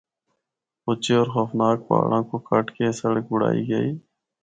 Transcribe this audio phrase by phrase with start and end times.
[0.87, 3.91] اُچے ہور خوفناک پہاڑاں کو کٹ اے سڑک بنڑائی گئی۔